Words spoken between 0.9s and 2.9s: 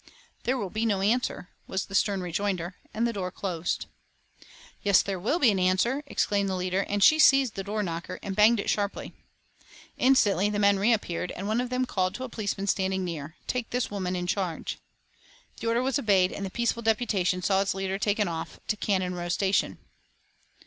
answer," was the stern rejoinder,